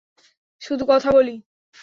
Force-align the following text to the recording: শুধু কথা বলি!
শুধু 0.61 0.83
কথা 0.85 1.09
বলি! 1.11 1.35